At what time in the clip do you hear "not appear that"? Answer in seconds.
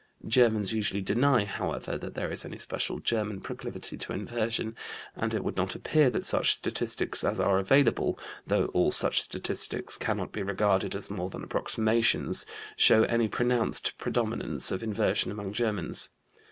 5.57-6.25